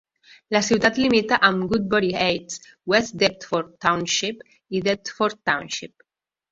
[0.55, 2.65] La ciutat limita amb Woodbury Heights,
[2.95, 4.43] West Deptford Township
[4.79, 6.09] i Deptford Township.